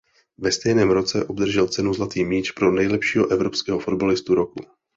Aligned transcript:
Ve 0.37 0.51
stejném 0.51 0.89
roce 0.91 1.25
obdržel 1.25 1.67
cenu 1.67 1.93
Zlatý 1.93 2.25
míč 2.25 2.51
pro 2.51 2.71
nejlepšího 2.71 3.31
evropského 3.31 3.79
fotbalistu 3.79 4.35
roku. 4.35 4.65